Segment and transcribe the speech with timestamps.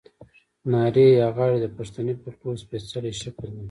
[0.71, 3.59] نارې یا غاړې د پښتني فوکلور سپېڅلی شکل دی.